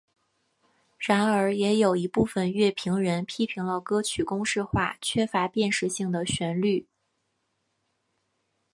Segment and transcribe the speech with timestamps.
[0.97, 6.87] 然而也有一部分乐评人批评了歌曲公式化缺乏辨识性的旋律。